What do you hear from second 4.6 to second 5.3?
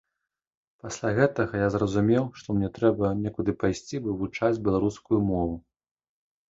беларускую